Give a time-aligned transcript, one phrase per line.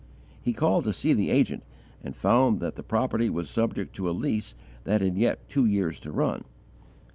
[0.41, 1.61] He called to see the agent,
[2.03, 5.99] and found that the property was subject to a lease that had yet two years
[5.99, 6.43] to run.